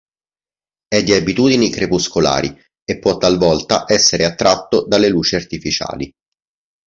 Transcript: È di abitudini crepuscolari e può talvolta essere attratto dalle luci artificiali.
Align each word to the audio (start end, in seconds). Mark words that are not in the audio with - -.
È 0.87 1.03
di 1.03 1.13
abitudini 1.13 1.69
crepuscolari 1.69 2.59
e 2.83 2.97
può 2.97 3.17
talvolta 3.17 3.85
essere 3.87 4.25
attratto 4.25 4.87
dalle 4.87 5.09
luci 5.09 5.35
artificiali. 5.35 6.11